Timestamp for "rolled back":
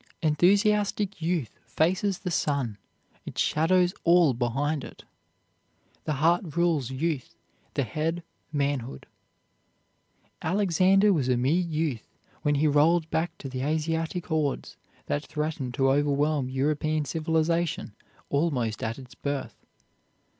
12.65-13.37